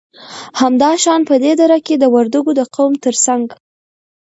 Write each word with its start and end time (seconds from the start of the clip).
همدا 0.59 0.91
شان 1.03 1.21
په 1.29 1.35
دې 1.43 1.53
دره 1.61 1.77
کې 1.85 1.95
د 1.97 2.03
وردگو 2.15 2.51
د 2.55 2.61
قوم 2.75 2.93
تر 3.03 3.15
څنگ 3.25 3.45